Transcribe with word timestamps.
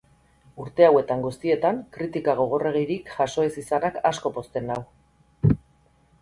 Urte 0.61 0.85
hauetan 0.85 1.19
guztietan 1.25 1.81
kritika 1.97 2.35
gogorregirik 2.39 3.13
jaso 3.19 3.45
ez 3.49 3.53
izanak 3.65 4.01
asko 4.13 4.33
pozten 4.39 4.67
nau. 4.73 4.81